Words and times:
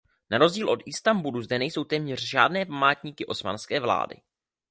Na 0.29 0.37
rozdíl 0.37 0.69
od 0.69 0.79
Istanbulu 0.85 1.41
zde 1.41 1.59
nejsou 1.59 1.83
téměř 1.83 2.21
žádné 2.29 2.65
památníky 2.65 3.25
osmanské 3.25 3.79
vlády. 3.79 4.21